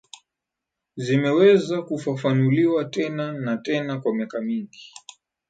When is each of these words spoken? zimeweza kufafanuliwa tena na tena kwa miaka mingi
zimeweza 0.95 1.81
kufafanuliwa 1.81 2.85
tena 2.85 3.33
na 3.33 3.57
tena 3.57 3.99
kwa 3.99 4.15
miaka 4.15 4.41
mingi 4.41 4.93